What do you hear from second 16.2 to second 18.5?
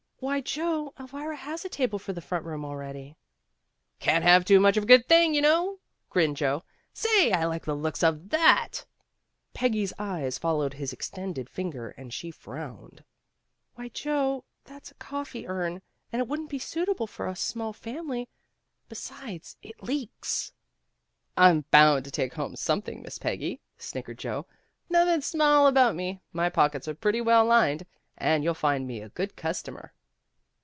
it wouldn't be suitable for a small family.